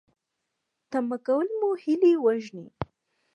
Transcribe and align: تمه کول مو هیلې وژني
تمه 0.91 1.17
کول 1.25 1.47
مو 1.59 1.69
هیلې 1.81 2.13
وژني 2.23 2.67